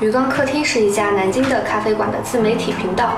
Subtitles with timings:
[0.00, 3.16] 鱼缸客厅是一家南京的咖啡馆的自媒体频道，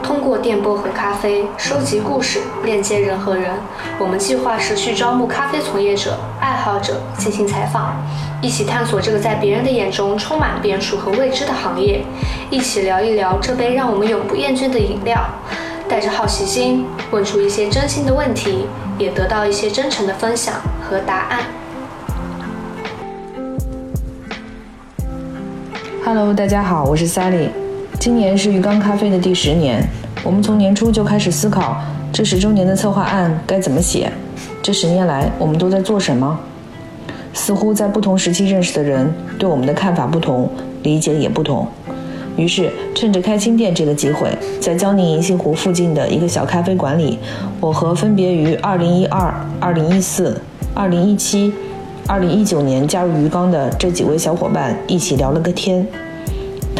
[0.00, 3.50] 通过电波和咖啡收集故事，链接人和人。
[3.98, 7.96] 我们计划持续招募咖啡从业者、爱好者进行采访，
[8.40, 12.04] 一起探索这个在别人的眼中充满变数和未知的行业，
[12.48, 15.20] 一起聊一聊这杯让我们永不厌倦的饮料。
[15.88, 18.68] 带着好奇心，问出一些真心的问题，
[18.98, 20.54] 也得到一些真诚的分享
[20.88, 21.40] 和答案。
[26.12, 27.50] Hello，大家好，我是 Sally。
[28.00, 29.80] 今年是鱼缸咖啡的第十年，
[30.24, 31.76] 我们从年初就开始思考
[32.12, 34.10] 这十周年的策划案该怎么写。
[34.60, 36.36] 这十年来，我们都在做什么？
[37.32, 40.50] 似乎在不同时期认识的人，对我们的看法不同，
[40.82, 41.64] 理解也不同。
[42.36, 47.20] 于是，趁着开新店这个机会，在江宁银杏湖附近的一个小咖啡馆里，
[47.60, 49.08] 我和分别于2012、
[49.60, 50.34] 2014、
[50.74, 51.52] 2017。
[52.06, 55.86] 二零一九年加入鱼缸的这几位小伙伴一起聊了个天，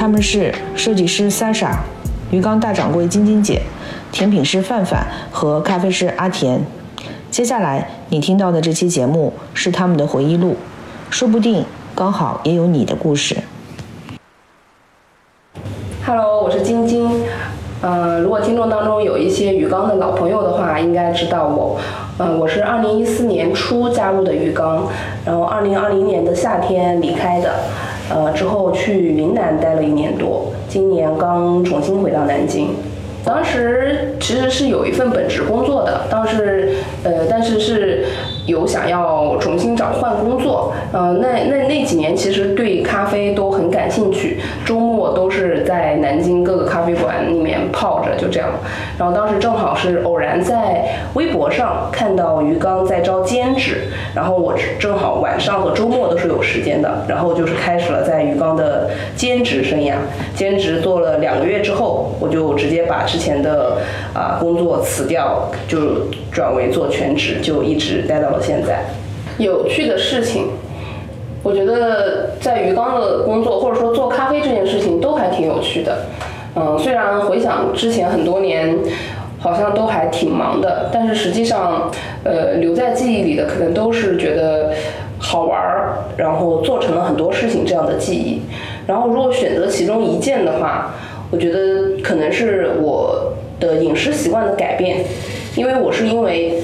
[0.01, 1.73] 他们是设计师 Sasha、
[2.31, 3.61] 鱼缸大掌柜晶晶姐、
[4.11, 6.65] 甜品师范范和咖啡师阿田。
[7.31, 10.57] 接下来你听到的这期节目是他们的回忆录，
[11.11, 13.37] 说不定刚好也有你的故事。
[16.07, 17.23] Hello，我是晶晶。
[17.83, 21.79] 嗯，如果听众当中有一些鱼缸的老朋友的话，应该知道我。
[22.17, 24.89] 嗯，我是二零一四年初加入的鱼缸，
[25.27, 27.55] 然后二零二零年的夏天离开的，
[28.11, 32.75] 呃，之后去云南待了一年多，今年刚重新回到南京。
[33.25, 38.07] 当时其实是有一份本职工作的，当时呃，但是是
[38.51, 48.51] 有想要重新找换工作，呃，那那那几年其实对咖啡都很感兴趣，周末都是在南京各个咖啡馆里面泡着，就这样。
[48.99, 50.85] 然后当时正好是偶然在
[51.15, 59.95] 微博上看到鱼缸在招兼职，然后我正好晚上和周末都是有时间的，然后就是开始了在鱼缸的兼职生涯。
[60.35, 63.79] 兼职做了两个月之后，我就直接把之前的
[64.13, 65.79] 啊工作辞掉，就
[66.33, 68.85] 转为做全职，就一直待到了现在。
[69.39, 70.49] 有趣的事情，
[71.43, 76.05] 我觉得在鱼缸的工作或者说做咖啡这件事情都还挺有趣的。
[76.55, 78.77] 嗯，虽然回想之前很多年，
[79.39, 81.91] 好像都还挺忙的，但是实际上，
[82.25, 84.73] 呃，留在记忆里的可能都是觉得
[85.19, 88.43] 好玩儿，然后做成了很多事情这样的记忆。
[88.87, 90.93] 然后如果选择其中一件的话，
[91.31, 95.05] 我觉得可能是我的饮食习惯的改变，
[95.55, 96.61] 因为我是因为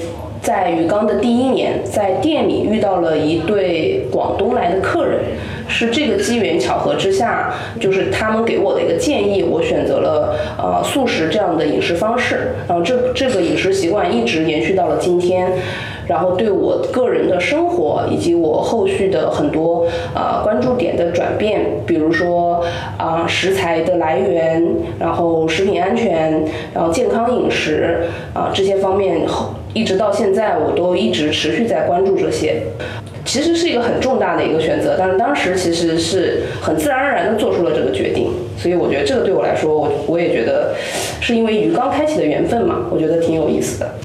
[0.47, 5.19] 在鱼缸的第一年，在店里遇到了一对广东来的客人，
[5.67, 15.51] 是这个机缘巧合之下，就是他们给我的一个建议，我选择了呃素食这样的饮食方式，然后这这个饮食习惯一直延续到了今天。
[16.07, 22.63] 然后对我个人的生活以及我后续的很多啊关注点的转变，比如说
[22.95, 24.65] 啊食材的来源，
[24.97, 32.63] 然后食品安全，然后健康饮食啊这些方面，后一直到现在我都一直持续在关注这些。
[33.23, 38.31] 其实是一个很重大的一个选择，但是当时其实是很自然而然的做出了这个决定。
[38.57, 40.73] 所以我觉得这个对我来说，我我也觉得
[41.21, 43.95] 是因为鱼缸开启的缘分嘛，我觉得挺有意思的。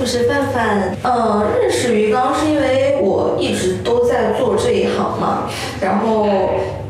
[0.00, 5.50] 我是范范，嗯，认识鱼缸是因为我一直都在做这一行嘛，
[5.82, 6.26] 然后，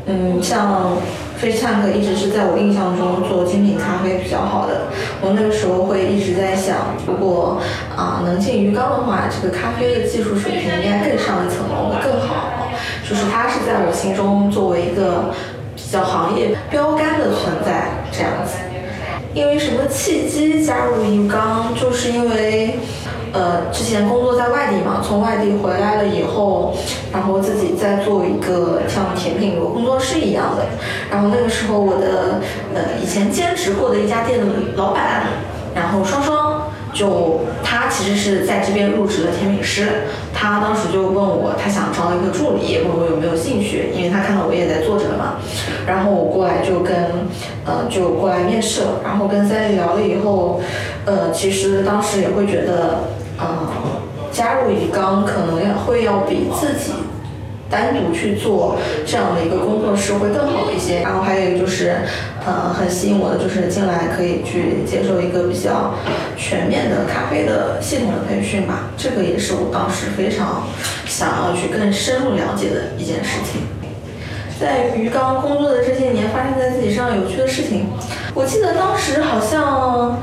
[0.05, 0.97] 嗯，像
[1.41, 4.85] Fish Tank 一直是在我印象中做精品咖啡比较好的，
[5.21, 7.59] 我那个时候会一直在想，如果
[7.97, 12.69] 啊能进鱼缸的话，这个咖啡的技术水平应该更上一层楼，会更好，
[13.09, 15.33] 就是它是在我心中作为一个
[15.75, 18.57] 比较行业标杆的存在这样子。
[19.33, 21.73] 因为什么契机加入鱼缸？
[21.73, 22.77] 就是因为。
[23.33, 26.75] 呃，之前工作在外地嘛，从外地回来了以后，
[27.13, 30.65] 然后自己在做一个像甜品工作室一样的。
[31.09, 32.41] 然后那个时候，我的
[32.75, 35.27] 呃以前兼职过的一家店的老板，
[35.73, 39.87] 然后双双，就他其实是在这边入职的甜品师。
[40.33, 45.37] 他当时就问我，他想招一个助理，问我有没有兴趣，因为他看到我也在做着嘛。
[45.87, 46.95] 然后我过来就跟
[47.65, 50.59] 呃就过来面试了，然后跟三丽聊了以后，
[51.05, 52.99] 呃其实当时也会觉得。
[53.43, 53.67] 嗯，
[54.31, 56.93] 加入鱼缸可能要会要比自己
[57.69, 60.99] 单独去做这样的一个工作室会更好一些。
[61.01, 61.95] 然后还有就是，
[62.45, 65.95] 呃，很吸引我的就是进来可以去接受一个比较
[66.37, 68.89] 全面的咖啡的系统的培训吧。
[68.97, 70.63] 这个也是我当时非常
[71.05, 73.61] 想要去更深入了解的一件事情。
[74.59, 77.87] 在鱼缸工作的这些年，发生在自己身上有趣的事情，
[78.35, 80.19] 我记得当时好像。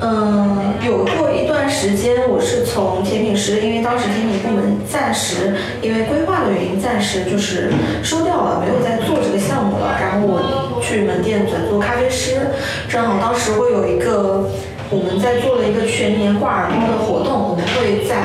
[0.00, 7.72] 嗯，有过一段时间，我是从甜品师，因为当时甜品部门暂时因为规划的原因，暂时就是
[8.02, 9.98] 收掉了，没有再做这个项目了。
[10.00, 12.48] 然后我去门店转做咖啡师，
[12.88, 14.48] 正好当时会有一个
[14.88, 18.16] 我们在做了一个全年挂耳包的活动，我们会在。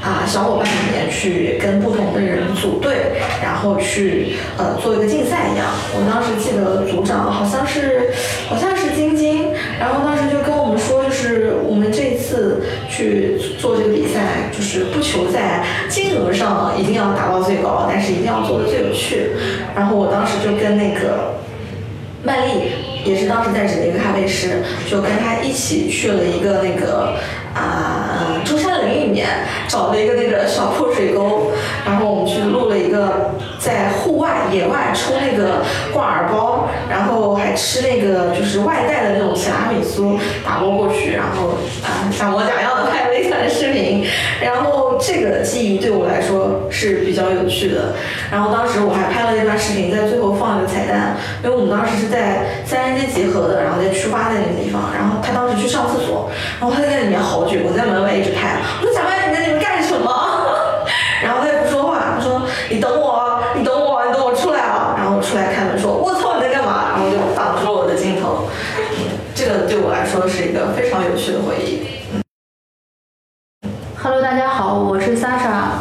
[0.00, 5.66] 啊，小伙伴里面去跟不同的人组队，然后去呃做一个竞赛一样。
[5.92, 8.08] 我当时记得组长好像是
[8.48, 10.56] 好像是晶晶，然后当时就跟，
[11.28, 19.32] 就是我们这次去做这个比赛，就是不求在金额上一定要达到最高，但是一定要做的最有趣。
[19.76, 21.34] 然后我当时就跟那个
[22.24, 22.72] 曼丽，
[23.04, 27.16] 也是当时在职的一个咖啡师，就跟他一起去了一个那个。
[27.54, 29.26] 啊，中山陵里面
[29.66, 31.50] 找了一个那个小破水沟，
[31.84, 33.32] 然后我们去录了一个
[33.68, 35.62] 在户外野外抽那个
[35.92, 41.48] 挂耳包，然后还吃那个就是外带的那种提拉米苏，打包过去，然后
[41.84, 44.06] 啊像模假样的拍了一段视频，
[44.40, 47.92] 然后这个记忆对我来说是比较有趣的。
[48.32, 57.58] 然后当时我还拍了一段视频，在最后放一个彩蛋，因为我们当时是在三人街集合的，然后在出发的那个地方，然后他当时去上厕所，然后他在里面好久。
[57.68, 60.08] 我在门外一直拍，我说贾曼你在里面干什么？
[61.22, 64.94] 然后他也不说话，他 说你等我，你等我，你等我出来啊。
[64.96, 66.94] 然后我出来开门说，我操你在干嘛？
[66.94, 68.46] 然后就挡住了我的镜头。
[69.34, 71.86] 这个对我来说是一非常有趣的回忆。
[74.02, 75.78] Hello，大家好，我是 Sasha。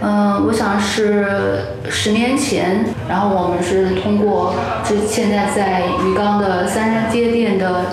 [0.00, 7.84] 嗯，我想是十年前，然后我们是通过这现在在鱼缸的三山街店的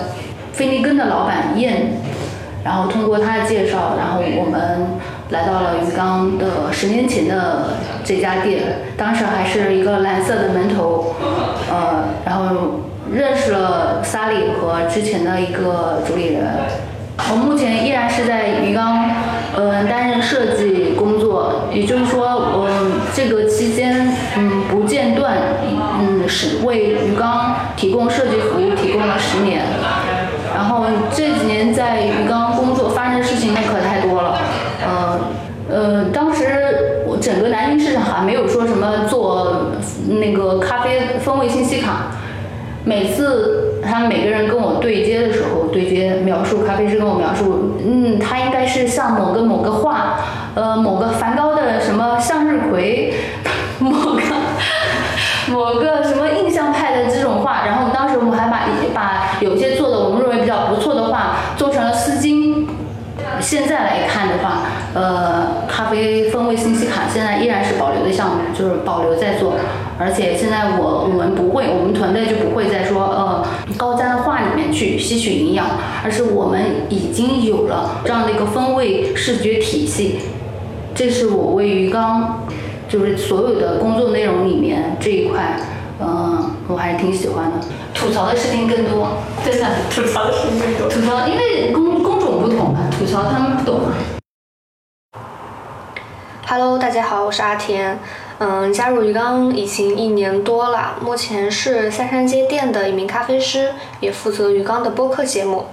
[0.52, 1.92] 菲尼根的老板燕。
[2.64, 4.86] 然后通过他的介绍，然后我们
[5.30, 7.70] 来到了鱼缸的十年前的
[8.04, 8.62] 这家店，
[8.96, 11.16] 当时还是一个蓝色的门头，
[11.68, 16.46] 呃，然后认识了萨里和之前的一个主理人。
[17.30, 19.04] 我目前依然是在鱼缸，
[19.54, 25.36] 嗯，担任设计工作，也就是说，嗯，这个期间，嗯，不间断，
[26.00, 29.62] 嗯，是为鱼缸提供设计服务，提供了十年。
[30.54, 33.78] 然后这几年在鱼缸工作发生的事情那可
[43.82, 50.20] 他每个人跟我对接的时候，对接描述咖啡师跟我描述，嗯，他应该是像某个某个画，
[50.54, 53.14] 呃，某个梵高的什么向日葵，
[53.78, 54.22] 某个
[55.48, 58.60] 某个什么印象派的这种画，然后当时我们还把
[58.94, 62.66] 把有些做的我们认为比较不错的画做成了丝巾。
[63.40, 64.62] 现在来看的话，
[64.94, 69.54] 呃，咖啡风味信息卡现在依然是保留的项目，就是保留在做。
[70.02, 73.46] 而且现在我我们不会，我们团队就不会再说呃
[73.76, 75.64] 高赞的画里面去吸取营养，
[76.02, 80.18] 而是我们已经有了这样的一个风味视觉体系。
[80.92, 82.42] 这是我为鱼缸，
[82.88, 85.56] 就是所有的工作内容里面这一块。
[86.00, 87.58] 嗯，我还是挺喜欢的。
[87.94, 90.88] 吐槽的事情更多，真的吐槽的事情更多。
[90.88, 93.82] 吐槽，因为工工种不同嘛，吐槽他们不懂。
[96.44, 97.98] Hello，大家好，我是阿田。
[98.38, 105.66] 嗯，加入鱼缸已经一年多了，目前是三山街店的一名咖啡师，也负责鱼缸的播客节目。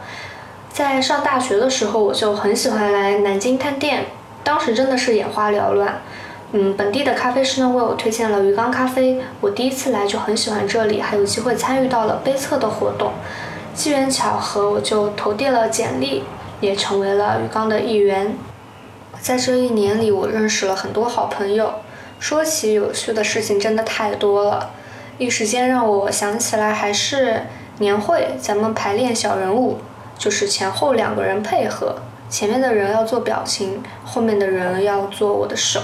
[0.71, 4.05] 在上大学的时候，我就很喜欢来南京探店，
[4.43, 6.01] 当时真的是眼花缭乱。
[6.51, 13.11] 嗯，本地的咖啡师呢为我推荐了鱼缸咖啡，我第一次来就很喜欢这里，还有机会参与到了杯测的活动，
[13.73, 16.23] 机缘巧合我就投递了简历，
[16.61, 18.37] 也成为了鱼缸的一员。
[19.19, 21.73] 在这一年里，我认识了很多好朋友，
[22.19, 24.71] 说起有趣的事情真的太多了，
[25.17, 27.43] 一时间让我想起来还是
[27.79, 29.79] 年会，咱们排练小人物，
[30.17, 31.95] 就是前后两个人配合，
[32.29, 35.79] 前面的人要做表情，后面的人要做我的手。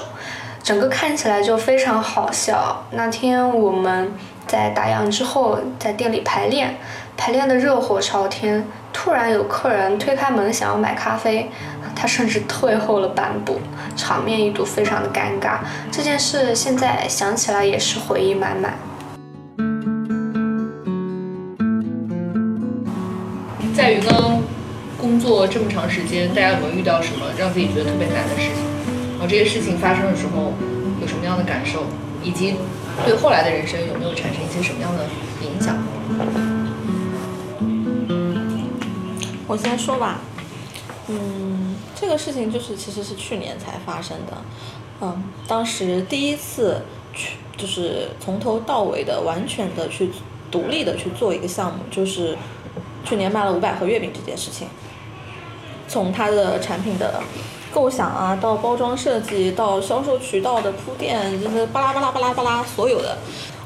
[0.62, 2.86] 整个看起来就非常好笑。
[2.92, 4.12] 那天我们
[4.46, 6.76] 在打烊之后，在店里排练，
[7.16, 8.68] 排练的热火朝天。
[8.92, 11.52] 突然有客人推开门想要买咖啡，
[11.96, 13.60] 他甚至退后了半步，
[13.96, 15.60] 场面一度非常的尴尬。
[15.92, 18.74] 这件事现在想起来也是回忆满满。
[23.74, 24.42] 在鱼缸
[24.98, 28.64] 工作这么长时间，大家有没有遇到什么让自己觉得特别难的事情？
[29.14, 30.54] 然后这些事情发生的时候
[31.02, 31.86] 有什么样的感受，
[32.22, 32.56] 以及
[33.06, 35.06] 对后来的人生有没有产生一些什么样的
[35.42, 35.76] 影响？
[39.48, 40.20] 我先说吧，
[41.08, 44.38] 嗯，这个事情就是其实是去年才发生的，
[45.02, 46.82] 嗯，当时第一次
[47.14, 50.12] 去就是从头到尾的完全的去
[50.52, 52.38] 独立的去做一个项目，就是
[53.06, 54.68] 去年卖了五百盒月饼这件事情，
[55.88, 57.22] 从它的产品的
[57.74, 63.18] 构想啊，到包装设计，到销售渠道的铺垫，就是巴拉巴拉巴拉巴拉所有的，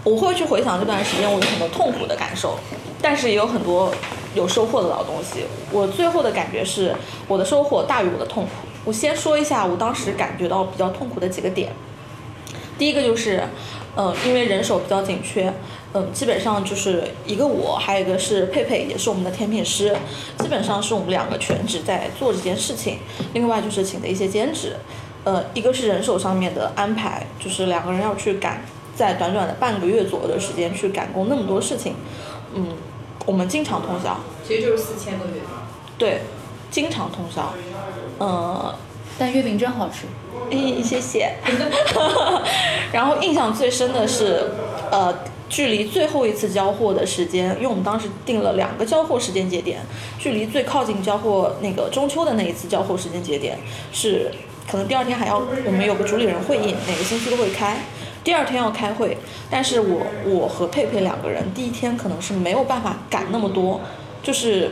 [0.04, 2.58] 我会去回想这段时间我有很多痛苦的感受，
[3.02, 3.92] 但是也有很多
[4.36, 5.46] 有收获的老东西。
[5.72, 6.96] 我最后的感觉是，
[7.28, 8.52] 我的收获大于我的痛苦。
[8.86, 11.72] 我先说一下我当时感觉到比较痛苦的几个点。
[12.78, 13.44] 第一个就是，
[13.96, 15.54] 呃，因为人手比较紧缺，
[15.94, 19.94] 嗯、基本上就是一个我，还有一个是佩佩，也是我们的甜品师，
[20.38, 23.00] 基本上是我们两个全职在做这件事情。
[23.34, 24.78] 另外就是请的一些兼职，
[25.26, 28.64] 呃，一个是人手上面的安排，就是两个人要去赶，
[28.96, 31.96] 在短短的半个月左右的时间去赶工那么多事情，
[32.54, 32.68] 嗯，
[33.30, 35.34] 我们经常通宵，其实就是四千个月。
[36.00, 36.22] 对，
[36.72, 37.54] 经常通宵，
[38.18, 38.74] 呃，
[39.20, 40.08] 但月饼真好吃。
[40.50, 41.36] 咦，谢谢。
[42.92, 44.50] 然后印象最深的是，
[44.90, 45.14] 呃，
[45.48, 49.80] 距离最后一次交货的时间，因为我们当时定了两个交货时间节点，
[50.18, 53.60] 距离最靠近交货那个中秋的那一次交货时间节点
[53.94, 54.32] 是，
[54.68, 57.78] 可能第二天还要我们有个主理人会议，每个星期都会开。
[58.30, 59.18] 第二天要开会，
[59.50, 63.82] 但是我我和佩佩两个人第一天可能是没有办法赶那么多，
[64.22, 64.72] 就是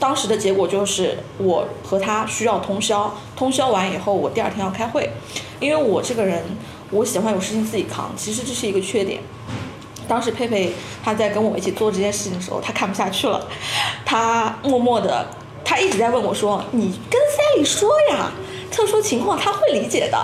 [0.00, 5.08] 当时的结果就是我和他需要通宵，通宵完以后我第二天要开会，
[5.60, 6.42] 因为我这个人
[6.90, 9.20] 我喜欢有事情自己扛，其实这是一个缺点。
[10.08, 10.72] 当时佩佩
[11.04, 13.46] 他在跟我一起做这件事情的时候，他看不下去了，
[14.04, 15.24] 他默默的，
[15.64, 18.32] 他一直在问我说：“你跟 Sally 说呀，
[18.72, 20.18] 特殊情况他会理解的。”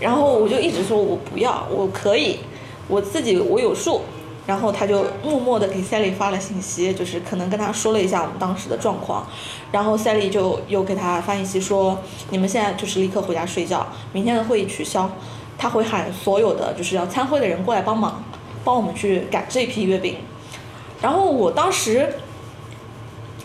[0.00, 2.38] 然后我就一直说我不要，我可以，
[2.86, 4.02] 我自己我有数。
[4.46, 9.26] 然后他就默默的给 Sally 发了信息，就是可能跟他说了一下我们当时的状况，
[9.70, 11.98] 然后 Sally 就又给他发信息说，
[12.30, 15.10] 你们现在就是立刻回家睡觉，明天的会议取消，
[15.58, 18.24] 他会喊所有的就是要参会的人过来帮忙，
[18.64, 20.16] 帮我们去赶这批月饼。
[21.02, 22.14] 然后我当时，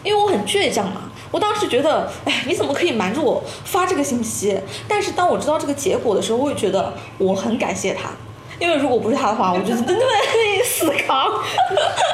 [0.05, 4.55] 因为我很倔强嘛，我当时觉得，哎，你怎么可以瞒着我发这个信息？
[4.87, 8.11] 但是当我知道这个结果的时候，我会觉得我很感谢他，
[8.59, 11.25] 因为如果不是他的话，我就真的会死扛。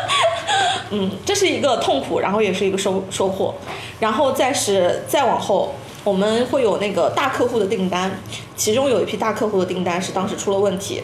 [0.92, 3.54] 嗯，这是一个痛苦，然后也是一个收收获，
[4.00, 8.10] 然后再是再往后，我们会有那个大客户的订单，
[8.56, 11.04] 其中有一批大客户的订单是当时出了问题。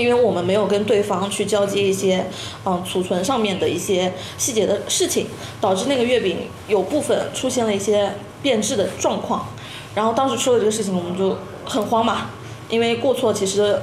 [0.00, 2.24] 因为我们没有跟对方去交接一些，
[2.64, 5.26] 嗯，储存上面的一些细节的事情，
[5.60, 9.48] 导致那个月饼有部分出现了一些变质的状况。
[9.94, 12.30] 然后当时出了这个事情，我们就很慌嘛，
[12.68, 13.82] 因为过错其实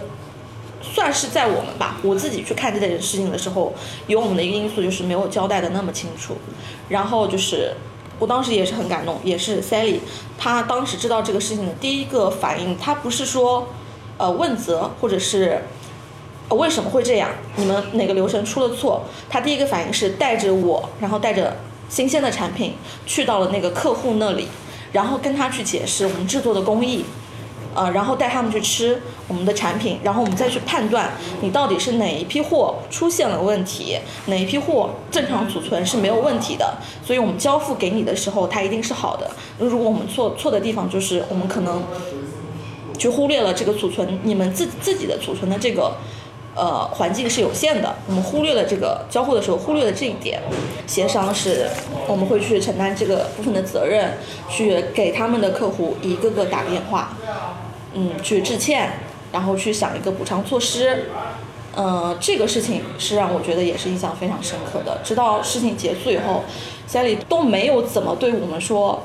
[0.82, 1.98] 算是在我们吧。
[2.02, 3.74] 我自己去看这件事情的时候，
[4.08, 6.38] 有我们的一个因素就是没有交代的那么清楚。
[6.88, 7.74] 然后就是
[8.20, 10.00] 我当时也是很感动，也是 Sally，
[10.38, 13.68] 她当时知道这个事情的第一个反应，她不是说
[14.18, 15.60] 呃问责或者是。
[16.50, 17.30] 为什么会这样？
[17.56, 19.04] 你们哪个流程出了错？
[19.30, 21.56] 他第一个反应是带着我，然后带着
[21.90, 22.74] 新鲜的产品
[23.06, 24.48] 去到了那个客户那里，
[24.92, 27.04] 然后跟他去解释我们制作的工艺，
[27.74, 31.12] 呃，然后带他们去吃我们的产品，然后我们再去判断
[31.42, 33.98] 你到底是哪一批货出现了问题，
[34.28, 39.32] 哪一批货正常储存是没有问题的，所以我们交付给你的时候，它一定是好的。
[39.58, 41.84] 如果我们错错的地方就是我们可能
[42.98, 45.92] 去忽略了这个储存，你们自自己的储存的这个。
[46.56, 50.42] 呃，环境是有限的，我们忽略了这个交货的时候忽略了这一点，
[50.88, 51.68] 协商是
[52.08, 54.14] 我们会去承担这个部分的责任，
[54.50, 57.18] 去给他们的客户一个个打电话，
[57.94, 59.00] 嗯，去致歉，
[59.34, 61.10] 然后去想一个补偿措施，
[61.76, 65.00] 呃，这个事情是让我觉得也是印象非常深刻的。
[65.04, 66.46] 直到事情结束以后
[66.88, 69.04] 家里都没有怎么对我们说，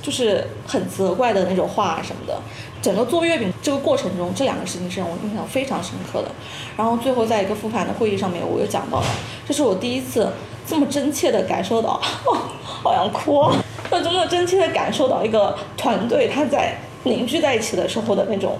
[0.00, 2.40] 就是很责怪的那种话什么的。
[2.82, 6.30] 整个做月饼这个过程中，这两个事情是让我印象非常深刻的。
[6.76, 9.06] 然后最后在一个复盘的会议上面，我又讲到了，
[9.46, 10.30] 这是我第一次
[10.66, 13.50] 这么真切的感受到， 哦、好想哭，
[13.90, 18.56] 我这么真切的感受到一个团队他在凝聚在一起的时候的那种，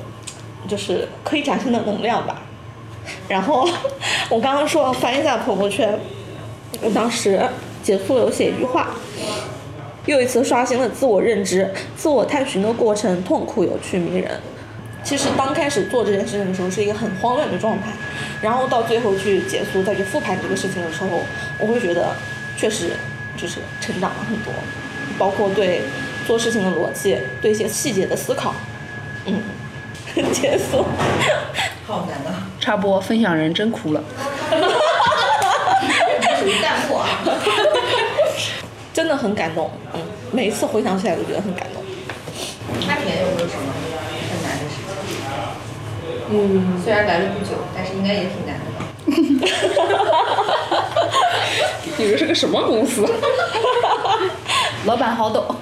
[0.66, 2.42] 就是可以产生的能量吧。
[3.28, 3.68] 然后
[4.28, 5.98] 我刚刚说翻一下朋友圈，
[6.82, 7.48] 我当时
[7.82, 8.88] 结束了有写一句话。
[10.06, 14.40] 又一次刷新了自我认知、自我探寻的过程，痛苦、有趣、迷人。
[15.04, 17.92] 其实刚开始做这件事情的时候是一个很慌乱的状态，
[18.40, 21.20] 然后到最后去结束、再去复盘这个事情的时候，
[21.60, 22.08] 我会觉得
[22.56, 22.90] 确实
[23.36, 24.52] 就是成长了很多，
[25.18, 25.82] 包括对
[26.26, 28.54] 做事情的逻辑、对一些细节的思考。
[29.26, 29.40] 嗯，
[30.32, 30.84] 结束。
[31.86, 32.48] 好难啊！
[32.58, 34.02] 插播，分享人真哭了。
[36.40, 37.08] 属于淡漠啊。
[39.06, 40.00] 真的很感动，嗯，
[40.32, 41.80] 每一次回想起来都觉得很感动。
[42.84, 43.72] 开田有没有什么
[44.28, 44.74] 很难的事
[45.06, 45.16] 情？
[46.28, 48.84] 嗯，虽然来了不久，但是应该也挺难的吧？
[51.96, 53.08] 你们是个什么公司？
[54.86, 55.54] 老板好懂。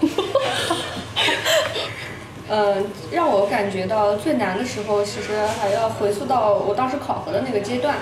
[2.48, 7.96] 嗯， 让我感觉到最难的时候，其实还要回溯到我当时考核的那个阶段。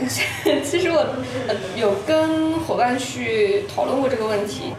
[0.64, 1.06] 其实我
[1.76, 4.74] 有跟伙伴去讨论过这个问题，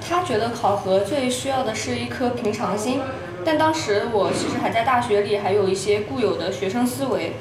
[0.00, 3.00] 他觉得考核最需要的是一颗平常心，
[3.44, 7.32] 但当时我其实还在大学里，还有一些固有的学生思维，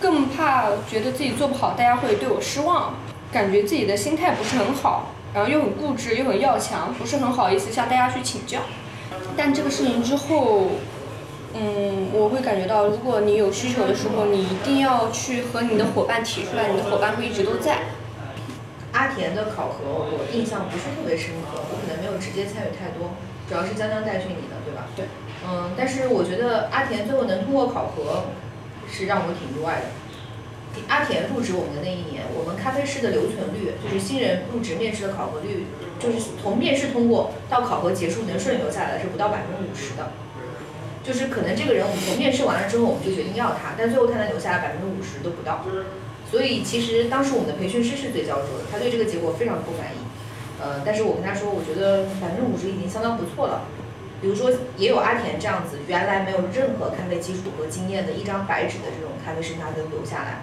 [0.00, 2.94] 更怕觉得自己做不好，大家会对我失望，
[3.30, 8.60] 感觉自己的心态不是很好，然后又很固执，又很要强，不是很好意思向大家去请教。
[9.36, 10.72] 但这个事情之后，
[11.58, 17.78] 嗯，我会感觉到，如果你有需求的时候，你一定要去和你的伙伴提出来，你的伙伴会一直都在。
[18.92, 23.12] 阿田的考核我印象不是特别深刻，我可能没有直接参与太多，
[23.48, 24.88] 主要是江江带训你的，对吧？
[24.96, 25.06] 对。
[25.48, 28.24] 嗯，但是我觉得阿田最后能通过考核，
[28.90, 29.86] 是让我挺意外的。
[30.88, 35.64] 阿田入职我们的那一年，我们咖啡师的留存率，就是新人入职面试的考核率，
[35.98, 40.12] 就是从面试通过到考核结束能顺利留下来是不到百分之五十的。
[41.06, 45.64] 就是可能这个人我们从面试完了之后，我们就决定要他，但最后他能留下来百分之五十都不到。
[46.28, 50.02] 所以其实当时我们的培训师是最焦灼的，他对这个结果非常不满意。
[50.60, 53.68] 呃，但是我跟他说，我觉得百分之五十已经相当不错了。
[54.20, 60.42] 比如说，也有阿田这样子，原来没有任何咖啡基础和经验的一张白纸的这种咖啡师，他能留下来。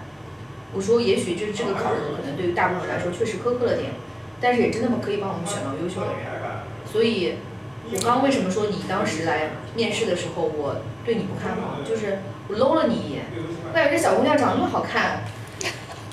[0.72, 3.90] 我说，也许就是这个考核可能对于大部分人来说确实苛刻了点，
[4.40, 6.24] 但是也真的可以帮我们选到优秀的人。
[6.90, 7.34] 所以，
[7.92, 13.24] 我刚刚为什么说你当时来面试的时候，我对你不看好，就是我搂了你一眼，
[13.74, 15.22] 外边这小姑娘长得那么好看。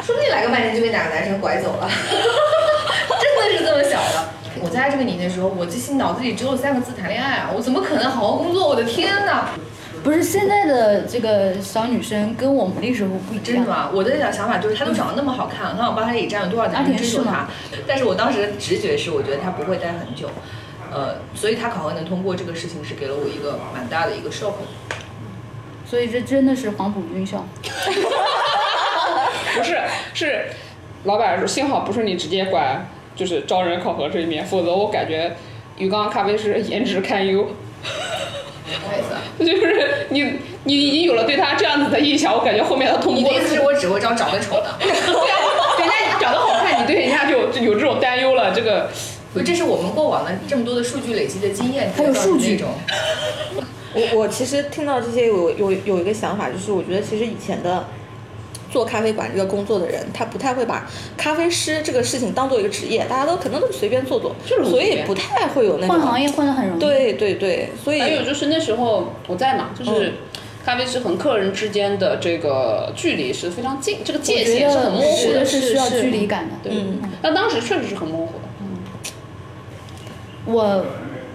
[0.03, 1.87] 说不定来个半天就被哪个男生拐走了，
[3.21, 4.29] 真的是这么想的。
[4.59, 7.51] 我在这个年纪的时候，我这心脑子里只有三个字：谈恋爱啊！
[7.55, 8.67] 我怎么可能好好工作？
[8.67, 9.49] 我的天哪！
[10.03, 13.43] 不是现在的这个小女生跟我们那时候不一样。
[13.45, 13.89] 真的吗？
[13.93, 17.47] 我的想想法就是，她都长得那么好看，她网吧里占有多少男生追求她？
[17.87, 20.27] 但是我当时的直觉是，我觉得她不会待很久。
[20.91, 24.53] 呃，所以他考核能通过这个事情，是给了我一个蛮大的一个 shock。
[25.89, 27.45] 所以这真的是黄埔军校。
[29.55, 29.79] 不是，
[30.13, 30.45] 是
[31.03, 35.35] 老板说，幸好不是你直接管，就是招人考核这一面，否则我感觉
[35.77, 37.47] 鱼缸咖啡师颜值堪忧。
[38.69, 39.19] 什么意思啊？
[39.39, 43.15] 就是你，你已经有了对他这样子的印象，我感觉后面他通过。
[43.15, 44.73] 你的意思是我只会招长得丑的？
[44.79, 45.37] 对啊，
[45.79, 48.53] 人家长得好看，你对人家就有这种担忧了。
[48.53, 48.89] 这个，
[49.33, 52.63] 不，这是我们过往的这么多的数据累积的经验，还有数据。
[53.93, 57.85] 我我其实听到这些，有有有一个想法，就是我觉得其实以前的。
[58.71, 66.79] 做咖啡馆这个工作的人，他不太会把咖啡师这个事情当做一个职业，大家都可能都随便做做，所以不太会有那种换行业换的很容易。
[66.79, 70.13] 对对对，所以还有就是那时候我在嘛，就是
[70.63, 76.55] 咖啡师和客人之间的这个距离是非常近，这个界限是很模糊的，是需要距离感的。
[76.63, 76.81] 对，
[77.21, 78.35] 那当时确实是很模糊
[80.45, 80.85] 我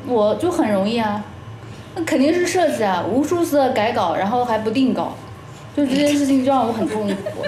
[0.07, 1.23] 我就很容易啊，
[1.95, 5.15] 那肯定是设计啊，无数次的改稿，然后还不定稿。
[5.77, 7.45] 就这件事情就让我很痛苦，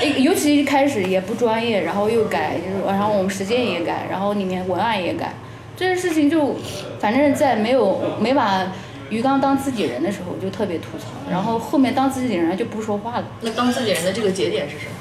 [0.00, 5.34] 哎，尤其一开始也不专业，然后又改，就是然后我们时间也改，然后里面文案也改，
[5.76, 6.54] 这件事情就，
[7.00, 8.72] 反正在没有没把
[9.10, 13.24] 鱼缸当自己人的时候就特别吐槽，然后后面当自己人就不说话了。
[13.40, 14.92] 那当自己人的这个节点是什么？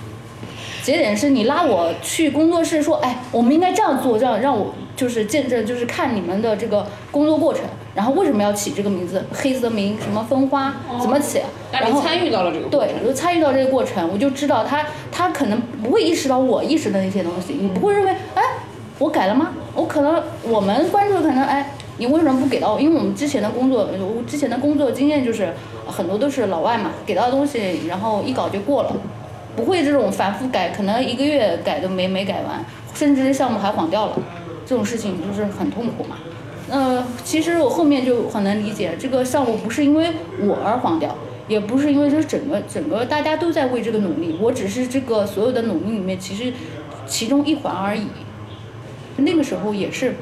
[0.82, 7.64] 节点是你拉我去工作室说，哎，我们应该这样做，这样让我就是见证，就是看你们的这个工作过程。
[7.96, 9.24] 然后为什么要起这个名字？
[9.32, 11.42] 黑泽明什么分花怎么起？
[11.72, 17.54] 然后参与到了这个对，我参与到这个过程，我就知道他他可能不会意识到我意识的那些东西。
[17.54, 18.42] 你不会认为哎，
[18.98, 19.52] 我改了吗？
[19.76, 22.82] 我可能我们关注可能哎，你为什么不给到我？
[22.82, 25.54] 因为我们之前的工作，我之前的工作经验就是
[25.86, 28.92] 很多都是老外嘛，给到的东西然后一搞就过了，
[29.56, 34.18] 不会这种反复改，可能一个月改都没没改完，甚至项目还黄掉了，
[34.66, 36.18] 这种事情就是很痛苦嘛。
[36.70, 41.16] 呃，其实我后面就很能理解，这个项目不是因为我而黄掉，
[41.48, 46.54] 也不是因为这整个整个大家都在为这个努力，我只是这个所有的努力里面其实
[47.06, 48.08] 其中一环而已。
[49.18, 50.16] 那个时候也是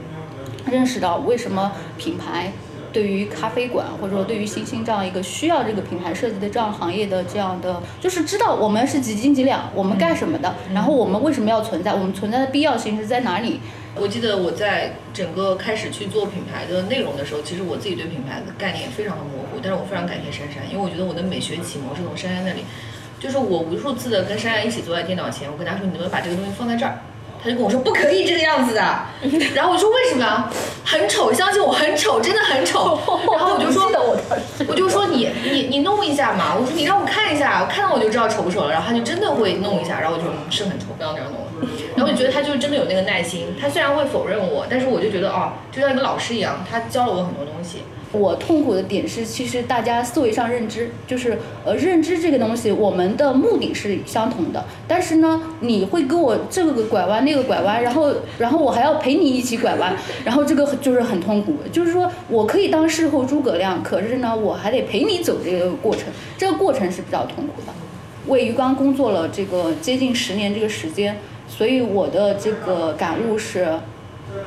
[0.69, 2.51] 认识到为什么品牌
[2.91, 13.61] 对于咖啡馆或者说对于新兴这样一个需要这个品牌设计的这样行业的这样的，就是知道我们是几斤几两，我们干什么的，然后我们为什么要存在，我们存在的必要性是在哪里。
[13.95, 19.59] 我记得我在整个开始去做品牌的内容的时候，其实我自己对品牌的概念也非常的模糊。
[19.61, 22.63] 但是我非常感谢珊珊，因为我觉得我的美学启蒙是从珊珊那里。
[23.19, 26.97] 就是我无数次的跟珊珊一起坐在电脑前，我跟她说：“你能不能把这个东西放在这儿？”
[27.43, 28.81] 她就跟我说：“不可以这个样子的。
[29.53, 30.49] ”然后我说：“为什么？
[30.83, 32.99] 很丑，相信我，很丑，真的很丑。
[33.37, 33.91] ”然后我就说
[34.67, 41.50] ：“我就说你你你弄一下嘛。”我说：“你让我看一下，我看到我就知道丑不丑了。”然后她就真的会弄一下，然后我就是很丑，不要那样弄。
[42.01, 47.77] 然后我就觉得他就是真的有那个耐心，他虽然会否认我，但是我就觉得哦，就像一个老师一样，他教了我很多东西。
[48.11, 61.55] 我痛苦的点是，其实大家思维上认知，就是呃认知这个东西，我们的目的是相同的，但是呢，你会跟我这个拐弯那个拐弯，然后然后我还要陪你一起拐弯，然后这个就是很痛苦。
[61.71, 66.05] 就是说我可以当事后诸葛亮，可是呢，我还得陪你走这个过程，
[66.37, 67.71] 这个过程是比较痛苦的。
[68.27, 71.17] 为鱼缸工作了这个接近十年这个时间，
[71.51, 73.77] 所以我的这个感悟是。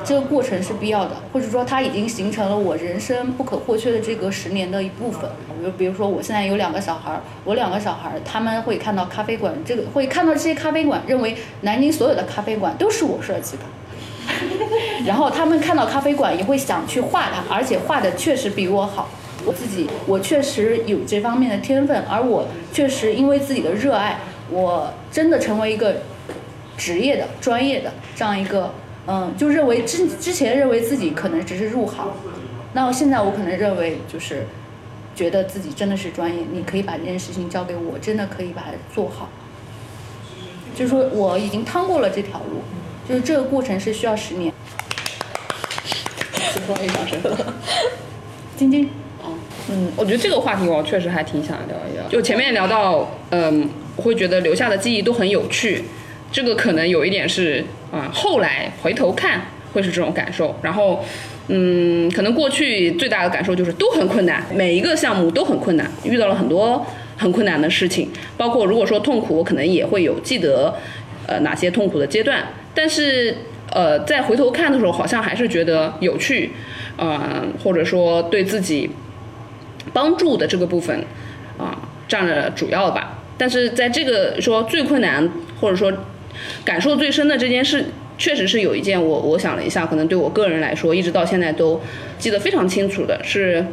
[0.03, 5.29] 这个过程是必要的，或者说它已经形成了我人生不可或缺的这个十年的一部分。
[5.63, 13.63] 就，比如说我现在有两个小孩儿，我两个小孩儿他们会看到咖啡馆，这个会看到这些咖啡馆，认为南京所有的咖啡馆都是我设计的。
[15.05, 19.07] 然后他们看到咖啡馆也会想去画它，而且画的确实比我好。
[19.45, 24.17] 我自己我确实有这方面的天分，而我确实因为自己的热爱，
[24.49, 25.97] 我真的成为一个
[26.77, 28.73] 职业的、专业的这样一个。
[29.07, 32.11] 嗯，就认为之之前认为自己可能只是入行，
[32.73, 34.47] 那我现在我可能认为就是
[35.15, 39.29] 觉得自己真的是专业，你可以把这件事情交给我，真的可以把它做好。
[40.75, 42.63] 就是说我已经趟过了这条路，
[43.07, 44.51] 就是这个过程是需要十年。
[46.65, 47.45] 不好意思。
[48.57, 48.89] 晶晶，
[49.69, 52.07] 嗯，我觉得这个话题我确实还挺想聊一聊。
[52.09, 55.83] 就前面聊到，嗯，我会觉得留下的记忆都很有趣。
[56.35, 59.39] 这个可能有一点是啊，后来回头看
[59.71, 60.53] 会是这种感受。
[60.61, 61.01] 然后，
[61.47, 68.09] 嗯，可能过去最大的感受就是都很困难，每一个项目都很困难，遇到了很多很困难的事情。
[68.35, 70.75] 包括如果说痛苦，我可能也会有记得，
[71.25, 72.43] 呃，哪些痛苦的阶段。
[72.73, 73.37] 但是，
[73.71, 76.51] 呃，在回头看的时候，好像还是觉得有趣，
[76.97, 78.89] 呃，或者说对自己
[79.93, 81.01] 帮助的这个部分
[81.57, 83.21] 啊，占了主要吧。
[83.37, 85.29] 但是在这个说最困难，
[85.61, 85.91] 或者说
[86.63, 87.85] 感受最深的这件事，
[88.17, 91.81] 确实是有一件我我想了一下，可能对我个人来说，一直到现在都
[92.17, 93.65] 记得非常清楚的是，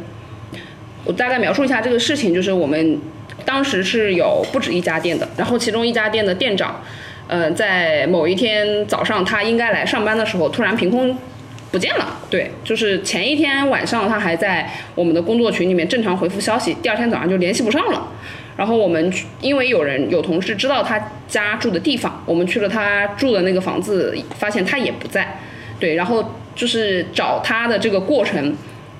[1.05, 2.99] 我大概描述一下这个事情，就是我们
[3.45, 6.81] 当时是有不止一家店的，然后其中一家店的店长，
[7.27, 11.17] 呃，在某一天早上他应该来上班的时候，突然凭空
[11.71, 12.19] 不见了。
[12.29, 18.07] 对，就是前一天晚上他还在我们的工作群里面正常回复消息，第二天早上就联系不上了。
[18.55, 25.39] 然后我们去因为有人有同事知道他家住的地方，我们去了他住的那个房子，发现他也不在，
[25.79, 28.55] 对，然后就是找他的这个过程，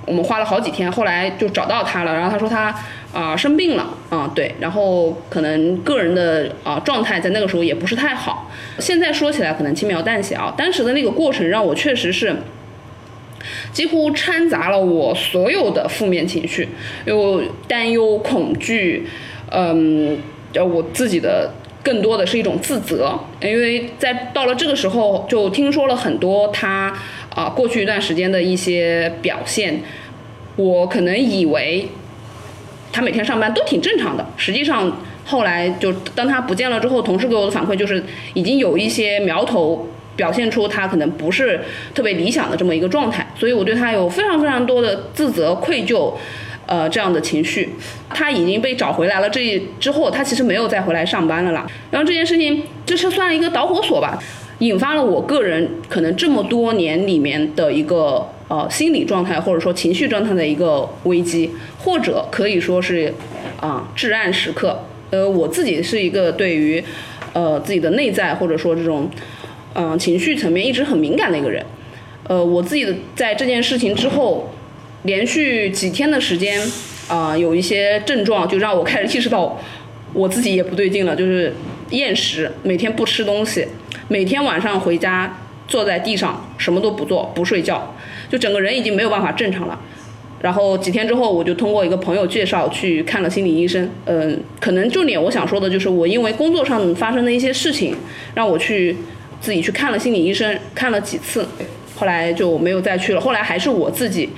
[0.07, 2.13] 我们花了好几天，后来就找到他了。
[2.13, 2.73] 然后他说他
[3.13, 8.51] 啊生病了啊，对，然后可能个人的啊状态在那个时候也不是太好。
[8.79, 12.35] 现在说起来可能轻描淡写啊，当时的那个过程让我确实是
[13.71, 16.69] 几乎掺杂了我所有的负面情绪，
[17.05, 19.05] 有担忧、恐惧。
[19.55, 20.17] 嗯，
[20.55, 21.51] 呃，我自己的
[21.83, 26.91] 更多的是一种自责，因为在到了这个时候，就听说了很多他
[27.35, 29.81] 啊过去一段时间的一些表现，
[30.55, 31.87] 我可能以为
[32.91, 41.61] 他每天上班都挺正常的，实际上后来就当他不见了之后，同事给我的反馈就是已经有一些苗头表现出他可能不是
[41.93, 46.13] 特别理想的这么一个状态，所以我对他有非常非常多的自责、愧疚。
[46.65, 47.69] 呃，这样的情绪，
[48.09, 49.29] 他已经被找回来了。
[49.29, 51.67] 这之后，他其实没有再回来上班了啦。
[51.91, 54.17] 然后这件事情，这是算一个导火索吧，
[54.59, 63.13] 引发了我个人可能这么多年里面的一个呃心理状态或者说情绪状态的一个危机，或者可以说是
[63.59, 64.85] 啊至暗时刻。
[65.11, 66.81] 呃，我自己是一个对于
[67.33, 69.09] 呃自己的内在或者说这种
[69.73, 71.63] 嗯情绪层面一直很敏感的一个人。
[72.29, 74.49] 呃，我自己的在这件事情之后。
[75.03, 76.59] 连续几天的时间，
[77.07, 79.59] 啊，有一些症状就让我开始意识到，
[80.13, 81.53] 我自己也不对劲了，就是
[81.89, 83.67] 厌食，每天不吃东西，
[84.07, 87.95] 每天晚上回家坐在地上什么都不做，不睡觉，
[88.29, 89.77] 就整个人已经没有办法正常了。
[90.41, 93.89] 然后几天之后，我就通过一个朋友介绍去看了心理医生。
[94.05, 97.95] 嗯，可能重点我想说的就是，我因为工作上发生的一些事情，
[98.35, 98.95] 让我去
[99.41, 101.45] 自己去看了心理医生，看了几次，
[101.95, 103.19] 后来就没有再去了。
[103.19, 104.29] 后来还是我自己。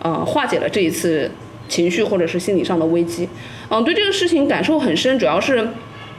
[0.00, 1.30] 呃，化解了这一次
[1.68, 3.28] 情绪或者是心理上的危机，
[3.68, 5.68] 嗯，对这个事情感受很深，主要是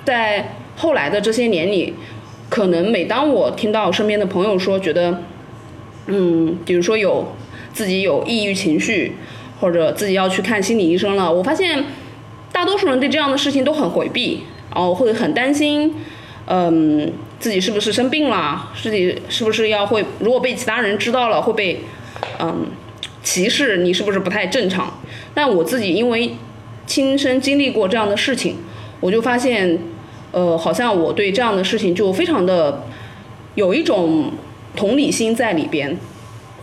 [0.04, 1.94] 在后来的这些年里，
[2.50, 5.24] 可能每当我听到身边的朋友说觉得，
[6.08, 7.34] 嗯，比如说有
[7.74, 9.13] 自己有抑郁情绪，
[9.60, 11.86] 或者自己要去看心理医生了，我发现
[12.52, 14.44] 大多数人对这样的事情都很回避，
[14.76, 15.96] 然后会很担心，
[16.48, 21.80] 嗯，自己是不是生病了，自己是不是要会，如果被其他人知道了会被，
[22.39, 22.68] 嗯。
[23.24, 25.00] 歧视你是不是不太正常？
[25.34, 26.36] 但我自己因为
[26.86, 28.58] 亲身经历过这样的事情，
[29.00, 29.80] 我就发现，
[30.32, 32.84] 呃，好像我对这样的事情就非常的
[33.56, 34.32] 有一种
[34.76, 35.98] 同理心在里边，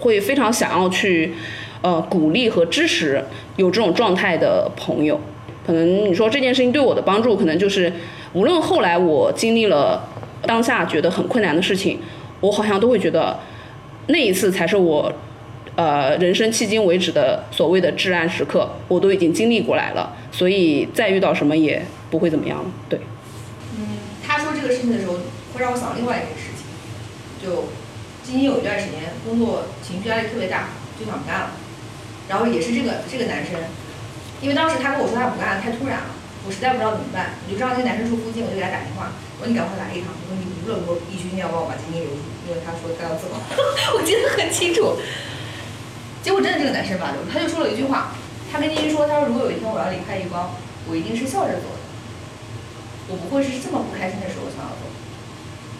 [0.00, 1.34] 会非常想要去
[1.82, 3.24] 呃鼓励和支持
[3.56, 5.20] 有这种状态的朋友。
[5.66, 7.92] 可能你说这件事情对我的帮助，可能就是
[8.32, 10.08] 无论后来我经历了
[10.42, 11.98] 当下觉得很困难的事情，
[12.40, 13.38] 我好像都会觉得
[14.06, 15.12] 那一次才是我
[15.76, 22.64] 呃人生迄今为止的所谓的至暗时刻，我都已经经历过来了，所以再遇到什么也不会怎么样。
[22.88, 22.98] 对，
[23.78, 25.14] 嗯，他说这个事情的时候，
[25.54, 26.66] 会让我想到另外一件事情，
[27.38, 27.68] 就
[28.24, 31.50] 今年有一段时间工作情绪压力特别大，就想不干了，
[32.28, 33.60] 然后也是这个这个男生。
[34.40, 36.12] 因为当时他跟我说他不干了，太突然了，
[36.46, 37.36] 我实在不知道怎么办。
[37.44, 40.12] 我就知道那个男生住附近，我就给他打电话，我说你赶快来一趟。
[40.12, 43.28] 我说你无论如何必须一定要帮我把晶晶留住，因为他说他要走，
[43.96, 44.96] 我记得很清楚。
[46.26, 48.10] 结果真的这个男生吧，他就说了一句话，
[48.50, 50.50] 他跟晶晶说，他说如果有一天我要离开余光，
[50.90, 51.78] 我一定是笑着走的，
[53.06, 54.90] 我不会是这么不开心的时候想要走。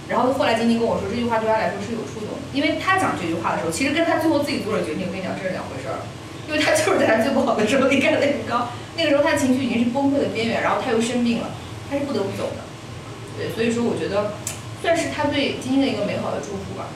[0.07, 5.99] 然后后来晶晶跟我说这句话对他来说是有触动的，因为他讲这句话的时候，其实跟他最后自己做的决定，我跟你讲这是两回事儿。
[6.47, 11.51] 因为他就是在他最不好的时候离开了那鱼缸，那个时候他情绪已经是崩溃的边缘，然后他又生病了，
[11.91, 12.63] 他是不得不走的。
[13.35, 14.39] 对，所以说我觉得
[14.79, 16.87] 算是他对晶晶的一个美好的祝福吧。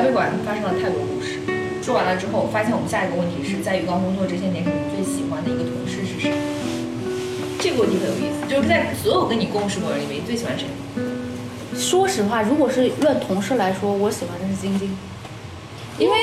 [0.00, 1.40] 咖啡馆发生了太多故事，
[1.82, 6.32] 说完了之后，发现我们下一个问题是在鱼缸工作这些年，你最喜欢的一个同事是谁？
[7.60, 10.64] 这个问题很有意思，就是在所有跟你共事过的人里面，你最喜欢谁？
[11.76, 14.96] 说实话，如果是论同事来说，我喜欢的是晶晶，
[15.98, 16.16] 因为。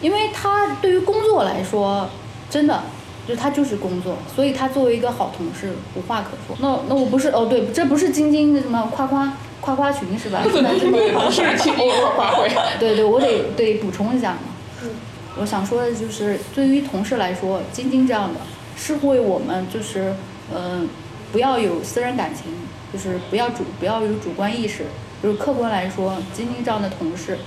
[0.00, 2.06] 因为他对于工作来说，
[2.50, 2.82] 真的，
[3.26, 6.54] 就他就是工作，所以他作为一个好同事，无话可说。
[6.60, 10.42] 那那我不是哦，对，这不是晶晶的什么夸夸夸夸群是吧？
[10.42, 12.48] 不能这么同事群夸夸会。
[12.78, 14.38] 对对，我得得补充一下嘛。
[14.82, 14.90] 嗯。
[15.36, 18.40] 我想说的就是，对于同事来说，晶晶这样的，
[18.76, 20.14] 是为我们就是
[20.54, 20.88] 嗯，
[21.32, 22.52] 不要有私人感情，
[22.92, 24.84] 就是不要主不要有主观意识，
[25.20, 27.38] 就是客观来说，晶晶这样的同事，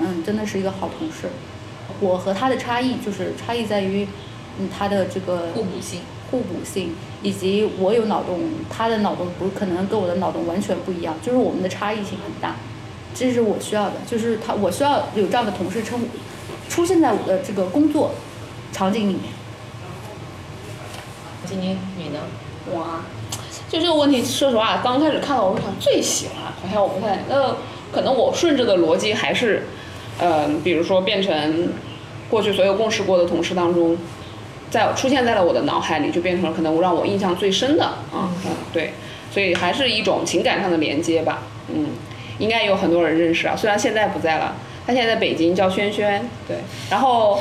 [0.00, 1.28] 嗯，真的是一个好同事。
[2.00, 4.08] 我和他的差异就是差异在于，
[4.58, 6.00] 嗯，他的这个互补性，
[6.32, 6.92] 互补性，
[7.22, 12.56] 以及我有脑洞，他的脑洞不可能跟我的脑洞完全不一样，就是我们的差异性很大，
[13.14, 16.00] 这是我需要的，就是他，我需要有这样的同事称
[16.68, 18.12] 出现在我的这个工作
[18.72, 19.22] 场景里面。
[21.46, 22.18] 今天你呢？
[22.72, 23.04] 我啊，
[23.70, 27.56] 就这个问题，说实话，刚开始看到我想最喜欢，好像我不太，那
[27.92, 29.66] 可能我顺着的逻辑还是。
[30.20, 31.72] 嗯，比如说变成
[32.28, 33.96] 过去所有共事过的同事当中，
[34.72, 38.94] 在出现在了我的脑海里，就变成了可能让我印象最深的啊，嗯，对，
[39.30, 41.88] 所以还是一种情感上的连接吧，嗯，
[42.38, 44.56] 应该有很多人认识啊，虽然现在不在了，
[44.86, 46.56] 他现在在北京叫轩轩，对，
[46.90, 47.40] 然后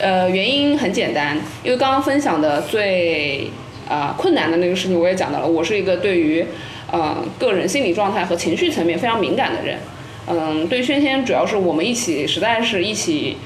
[0.00, 3.50] 呃原因很简单，因为刚刚分享的最
[3.86, 6.46] 啊困难的那个事情我也讲到了，我是一个对于
[6.90, 9.78] 呃个人心理状态和情绪层面非常敏感的人。
[10.26, 13.36] 嗯，对轩轩主要是我们一起，实在是一起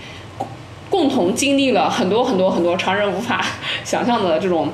[0.91, 3.45] 共同经历了很多很多很多常人无法
[3.85, 4.69] 想象的这种，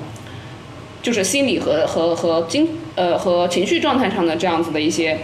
[1.03, 5.18] 就是心理和和和精呃和情绪状态上的这样子的一些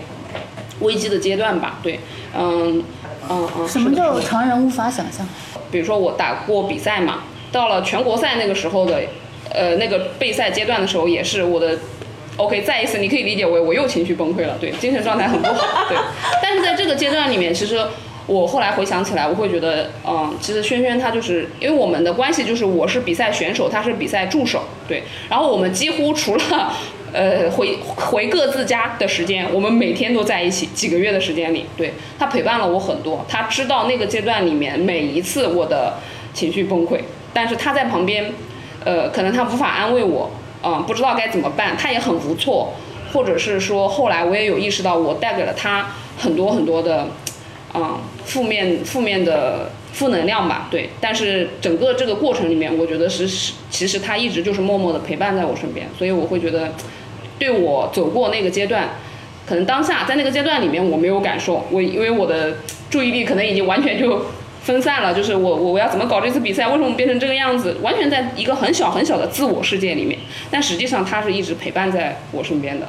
[0.81, 1.79] 危机的阶段吧。
[1.83, 2.00] 对，
[2.37, 2.83] 嗯
[3.29, 3.68] 嗯嗯。
[3.68, 5.26] 什么叫常人无法想象？
[5.70, 9.00] 比如说我打过比赛嘛，到了全国赛那个时候的
[9.53, 11.79] 呃那个备赛阶段的时候，也是我的。
[12.37, 15.98] OK，再一次，你可以理解为我又情绪崩溃了，对，精神状态很不好，对。
[16.42, 17.79] 但是在这个阶段里面，其实
[18.31, 25.03] 我后来回想起来，我会觉得，嗯，其实轩轩他就是因为我们的关系就是我是比赛选手，他是比赛助手，对。
[25.29, 26.73] 然后我们几乎除了
[27.12, 35.95] 呃回回各自家的时间，我们每天都在一起，几个月的时间里，对他陪伴了我很多，他知道那个阶段里面每一次我的
[36.33, 37.01] 情绪崩溃，
[37.35, 38.33] 但是他在旁边，
[38.85, 40.31] 呃，可能他无法安慰我。
[40.62, 42.75] 嗯，不知道该怎么办，他也很无措，
[43.12, 47.09] 或者是说后来我也有意识到，我带给了他很多很多的，
[47.74, 50.90] 嗯，负面负面的负能量吧，对。
[51.00, 56.72] 但是整个这个过程里面，我觉得是是，其实他一直就是默默的陪伴在我身边，所以我会觉得，
[57.38, 58.90] 对我走过那个阶段，
[59.46, 62.56] 可能当下在那个阶段里面我没有感受，我因为我的
[62.88, 64.26] 注意力可能已经完全就。
[64.62, 66.68] 分散了，就是我我我要怎么搞这次比赛？
[66.68, 67.78] 为什么变成这个样子？
[67.80, 70.18] 完全在一个很小很小的自我世界里面，
[70.50, 72.87] 但实际上他是一直陪伴在我身边的。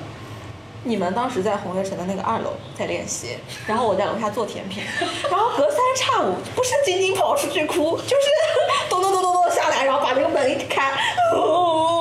[0.83, 4.83] 你们当时在红叶城的那个二楼在练习，然后我在楼下做甜品，
[5.29, 8.15] 然后隔三差五不是晶晶跑出去哭，就是
[8.89, 10.91] 咚咚咚咚咚下来，然后把那个门一开，
[11.35, 12.00] 哦，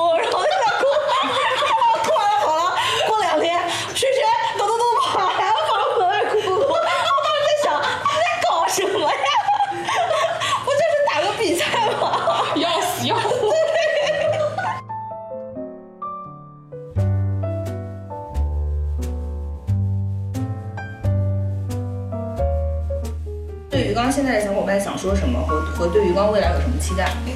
[24.21, 27.11] 现在的小伙伴想说什么，和和对鱼缸未来有什么期待？
[27.25, 27.33] 嗯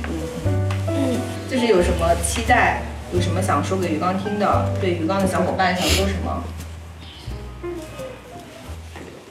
[0.88, 1.20] 嗯，
[1.50, 6.44] 就是有什么期待，有什么想说给鱼缸听的，对鱼缸的小伙伴想说什么？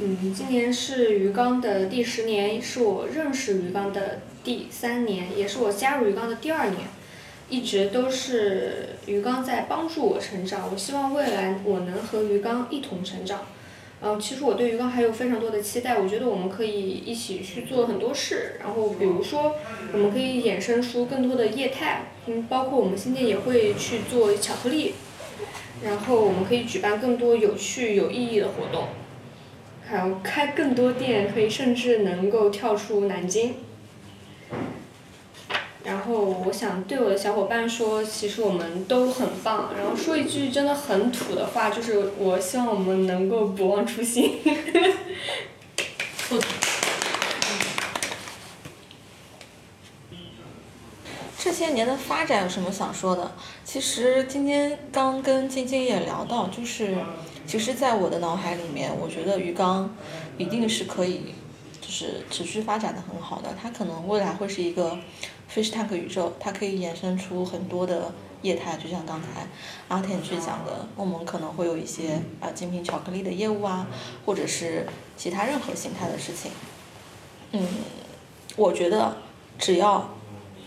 [0.01, 6.81] 嗯，今年是鱼缸的第十年，是我认识鱼缸的第三年，也是我加入鱼缸的第二年。
[7.49, 13.43] 一直都是鱼缸在帮助我成长，我希望未来我能和鱼缸一同成长。
[14.03, 19.55] 嗯，其实我对鱼缸还有非常多的期待，我觉得我们可以一起去做很多事，然后比如说
[19.93, 24.95] 我们可以衍生出更多的业态，嗯，包括我们新店也会去做巧克力，
[25.83, 28.89] 然后我们可以举办更多有趣有意义的活动，
[29.87, 33.55] 还有开更多店，可以甚至能够跳出南京。
[35.85, 39.70] 然后我想对我的小伙伴说，其实我们都很棒。
[39.77, 44.40] 然后说一句真的很土的话，就是我希望我们能够不忘初心。
[51.38, 53.33] 这些年的发展有什么想说的？
[53.62, 56.97] 其实今天刚跟晶晶也聊到，就是
[57.47, 59.94] 其实，在我的脑海里面，我觉得鱼缸
[60.38, 61.35] 一定是可以，
[61.85, 63.55] 就是持续发展的很好的。
[63.61, 64.97] 它可能未来会是一个
[65.53, 69.47] fish tank 宇宙，它可以衍生出很多的业态，就像刚才
[69.88, 73.87] 阿田去讲的，我们可能会有一些啊精品巧克力的业务啊，
[74.25, 76.51] 或者是其他任何形态的事情。
[77.53, 77.66] 嗯，
[78.57, 79.18] 我觉得
[79.59, 80.09] 只要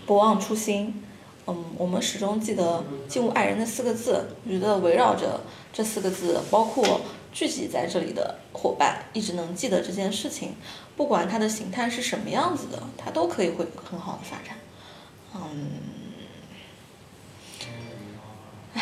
[0.05, 1.03] 不忘初心，
[1.47, 4.27] 嗯，我们始终记得“敬物爱人”的四个字。
[4.45, 5.41] 我觉得围绕着
[5.73, 7.01] 这四个字，包括
[7.37, 10.55] 聚集在这里的伙伴，一直能记得这件事情，
[10.95, 14.57] 不管它的形态是什么样子的，它都可以会有很好的发展。
[15.35, 15.69] 嗯，
[18.73, 18.81] 唉，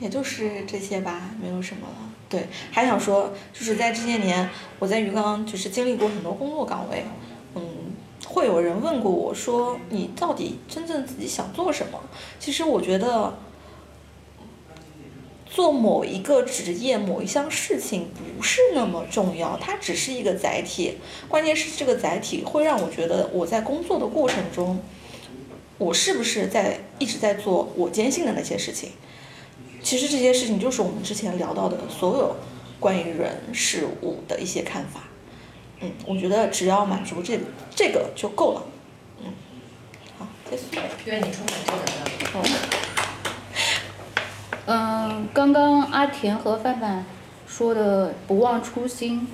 [0.00, 1.94] 也就是这些吧，没有什么了。
[2.28, 4.46] 对，还想说，就是在这些年，
[4.78, 7.06] 我在鱼缸就是经历过很多工作岗位，
[7.54, 7.62] 嗯，
[8.26, 11.98] 会有人问过我说，你到底真正自己想做什么？
[12.38, 13.32] 其实我觉得，
[15.58, 20.98] 做某一个职业、某一项事情不是那么重要，它只是一个载体。
[21.26, 24.80] 关键是这个载体会让我觉得我在工作的过程中。
[25.76, 28.90] 我是不是在一直在做我坚信的那些事情？
[29.82, 32.36] 其实这些事情就是我们之前聊到的所有
[32.78, 35.08] 关于人事物的一些看法。
[35.80, 37.36] 嗯，我觉得只要满足这
[37.74, 38.62] 这个就够了。
[39.24, 39.32] 嗯，
[40.20, 40.62] 好，结束。
[41.06, 41.76] 愿你充满正
[42.32, 42.87] 能量。
[44.70, 47.02] 嗯，刚刚阿田和范范
[47.46, 49.26] 说的不忘初心，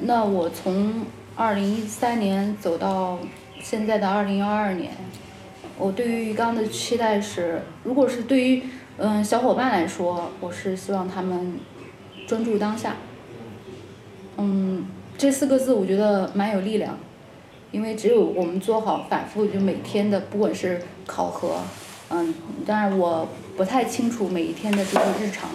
[0.00, 1.04] 那我从
[1.36, 3.18] 二零一三年走到
[3.60, 4.92] 现在的二零二二年，
[5.76, 8.62] 我对于鱼缸的期待是，如果是对于
[8.96, 11.58] 嗯小伙伴来说，我是希望他们
[12.26, 12.96] 专注当下。
[14.38, 14.86] 嗯，
[15.18, 16.98] 这四个字我觉得蛮有力量，
[17.70, 21.58] 因为只有我们做好反复，就每天的不管是考核，
[22.10, 22.34] 嗯，
[22.66, 25.48] 当然我不太清楚每一天的这个日常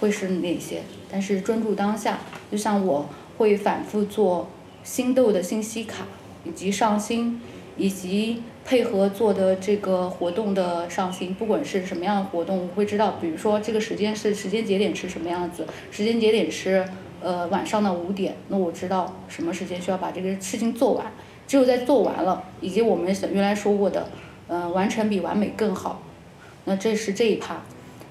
[0.00, 4.48] 会是哪些，但是专注当下，就像我会反复做
[4.82, 6.06] 星豆的信息卡，
[6.44, 7.38] 以及上新，
[7.76, 16.82] 以及配合做的这个活动的上新，不管是什么样的活动，我会知道，比如说这个时间是时间节点是什么样子，时间节点是
[17.20, 21.12] 呃晚上的五点，那我知道什么时间需要把这个事情做完，
[21.46, 24.08] 只有在做完了，以及我们原来说过的，
[24.50, 26.02] 呃，完成比完美更好，
[26.64, 27.62] 那这是这一趴。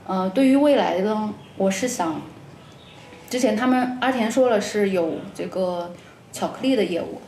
[0.08, 2.21] 呃，对于未来呢，我是想，
[3.30, 5.93] 之前他们阿田说了是有这个
[6.32, 7.19] 巧克力的业务，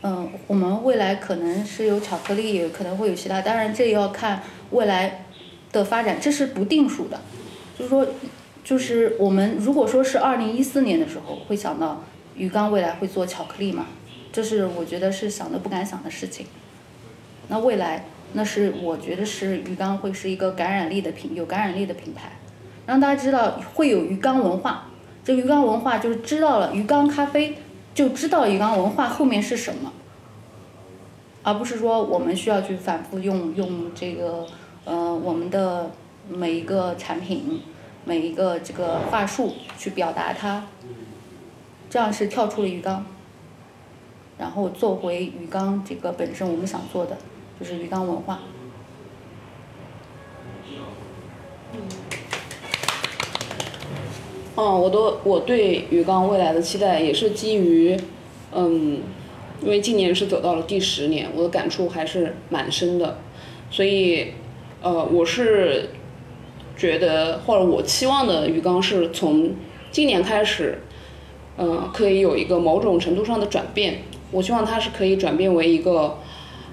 [0.00, 5.26] 嗯，我们未来可能是有巧克力，可能会有其他，当然这要看未来
[5.70, 7.20] 的发展，这是不定数的，
[7.78, 8.06] 就是说，
[8.64, 12.02] 就是我们如果说是二零一四年的时候会想到
[12.34, 13.88] 鱼缸未来会做巧克力嘛，
[14.32, 16.46] 这是我觉得是想都不敢想的事情。
[17.48, 22.32] 那未来，那是我觉得是鱼缸会是一个感染力的品，有感染力的品牌，
[22.86, 24.86] 让大家知道会有鱼缸文化。
[25.24, 27.56] 这鱼缸文化就是知道了鱼缸咖啡，
[27.94, 29.92] 就知道鱼缸文化后面是什么，
[31.42, 34.46] 而不是说我们需要去反复用用这个
[34.84, 35.90] 呃我们的
[36.28, 37.60] 每一个产品，
[38.04, 40.66] 每一个这个话术去表达它，
[41.88, 43.04] 这样是跳出了鱼缸，
[44.38, 47.16] 然后做回鱼缸这个本身我们想做的。
[47.62, 48.40] 就是鱼缸文化。
[54.56, 57.96] 嗯，我都我对鱼缸未来的期待也是基于，
[58.52, 59.02] 嗯，
[59.60, 63.18] 因为今年是走到了第十年，我的感触还是蛮深的，
[63.70, 64.32] 所以，
[64.82, 65.90] 呃，我是
[66.76, 69.54] 觉得或者我期望的鱼缸是从
[69.92, 70.80] 今年开始，
[71.58, 74.02] 嗯，可以有一个某种程度上的转变，
[74.32, 76.18] 我希望它是可以转变为一个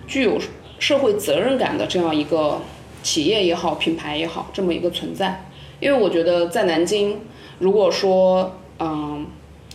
[0.08, 0.40] 具有
[0.80, 2.62] 社会责任感的这样一个
[3.04, 5.46] 企业也好，品牌也好，这么一个存在。
[5.80, 7.20] 因为我觉得在南京，
[7.60, 9.28] 如果说嗯，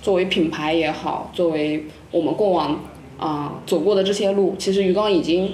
[0.02, 2.80] 作为品牌也好，作为我们过往
[3.16, 5.52] 啊、走过的这些路，其实鱼缸已经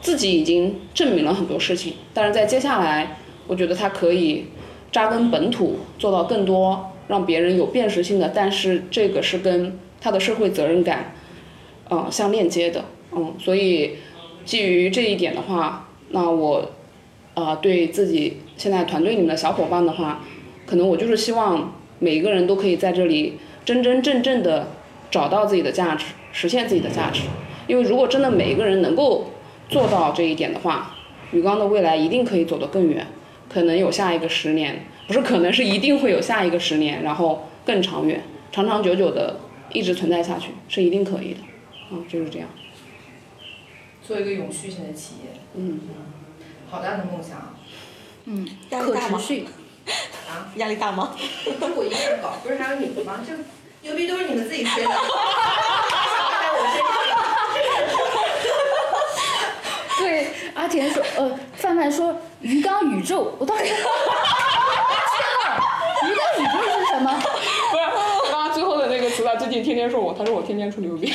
[0.00, 1.94] 自己已经证明了很多事情。
[2.12, 4.46] 但是在接下来，我觉得它可以
[4.92, 11.14] 扎根本土，做到更多让别人有辨识性的，但是这个是跟它的社会责任感，
[11.88, 12.84] 呃，相链接的。
[13.12, 13.96] 嗯，所以
[14.46, 16.70] 基于这一点的话，那我
[17.34, 20.24] 呃对自己现在团队里面的小伙伴的话，
[20.64, 23.34] 可能我就是希望每一个人都可以在这里
[23.64, 24.68] 真真正正的
[25.10, 27.22] 找到自己的价值，实现自己的价值。
[27.66, 29.32] 因为如果真的每一个人能够
[29.68, 30.94] 做到这一点的话，
[31.32, 33.04] 鱼缸的未来一定可以走得更远，
[33.48, 38.22] 可能有下一个十年，不是可能是一定会有下一个十年，然后更长远，
[38.52, 39.40] 长长久久的
[39.72, 41.40] 一直存在下去，是一定可以的。
[41.90, 42.48] 嗯，就是这样。
[44.06, 45.80] 做一个永续性的企业，嗯，
[46.70, 47.54] 好大的梦想啊！
[48.26, 49.48] 嗯，压力大吗可持续。
[50.28, 51.16] 啊， 压力大吗？
[51.44, 53.20] 就我一个人搞，不是还有你们吗？
[53.26, 53.32] 这
[53.82, 54.90] 牛逼都是你们自己吹的。
[59.98, 63.74] 对，阿田说，呃，范范说鱼缸宇宙，我当时，天
[65.44, 65.58] 哪，
[66.06, 67.10] 鱼缸宇宙是什么？
[67.12, 71.12] 不是，刚刚最后的那个词他最近天天说我，他说我天天吹牛逼。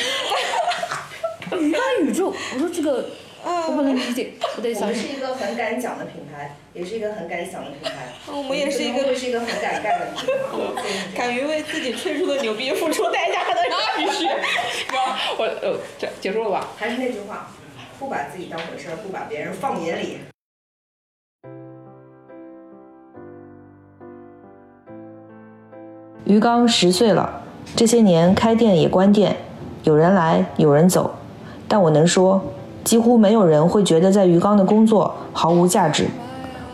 [1.60, 3.06] 鱼缸宇宙，我说这个
[3.44, 4.82] 我不能理解，我得我。
[4.82, 8.14] 们是一个很敢讲的品牌，也是一个很敢想的品牌。
[8.28, 10.84] 我们也是一个是一个很敢干的品牌。
[11.16, 13.72] 敢于为自己吹出的牛逼付出代价的人。
[13.98, 14.26] 必须，
[15.38, 16.68] 我呃，这结束了吧？
[16.78, 17.48] 还是那句话，
[18.00, 20.18] 不把自己当回事儿，不把别人放眼里。
[26.26, 27.44] 鱼缸十岁了，
[27.76, 29.36] 这些年开店也关店，
[29.84, 31.14] 有人来有人走，
[31.72, 32.42] 但我能说，
[32.84, 36.06] 几乎没有人会觉得在鱼缸的工作毫无价值。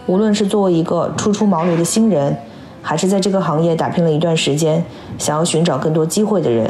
[0.08, 2.36] 无论是作为一个初出茅庐的新人，
[2.82, 4.84] 还是在这个行业打拼了一段时间，
[5.20, 6.68] 想要寻找更多机会的人，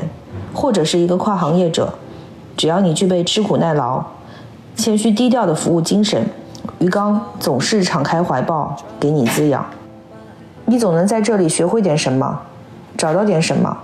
[0.54, 1.94] 或者是一个跨行业者，
[2.58, 4.04] 只要你具备吃苦耐劳、
[4.76, 6.22] 谦虚低调的服务精神，
[6.80, 9.66] 鱼缸总是敞开怀抱给你滋养。
[10.66, 12.42] 你总能在这里学会点什么，
[12.98, 13.78] 找到点什么，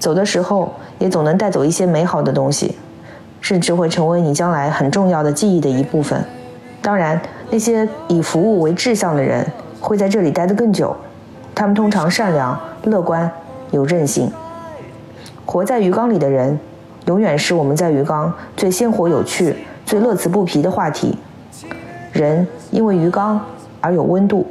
[0.00, 2.74] 走的时候也总能带走一些美好的东西，
[3.42, 6.24] 甚至会成为你将来很重要的记忆的一部分。
[6.80, 7.20] 当然，
[7.50, 9.46] 那些以服务为志向的人
[9.78, 10.96] 会在这里待得更久，
[11.54, 13.30] 他们通常善良、乐观、
[13.70, 14.32] 有韧性。
[15.44, 16.58] 活在鱼缸里的人，
[17.06, 21.18] 永远是我们在鱼缸最鲜活、有趣、最乐此不疲的话题。
[22.12, 23.38] 人因为鱼缸
[23.80, 24.46] 而有温度。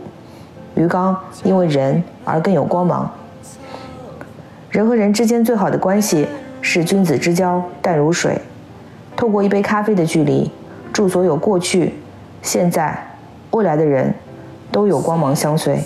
[0.76, 3.10] 鱼缸因为人而更有光芒。
[4.70, 6.26] 人和人之间最好的关系
[6.62, 8.39] 是君子之交淡如水。
[9.22, 10.49] 透过一杯咖啡的距离，
[10.91, 11.93] 祝所有过去、
[12.41, 12.91] 现在、
[13.51, 14.11] 未来的人
[14.72, 15.80] 都有光芒相随。